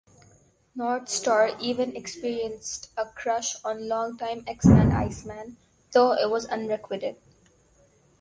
[0.75, 5.57] Northstar even experienced a crush on long-time X-Man Iceman,
[5.91, 7.17] though it was unrequited.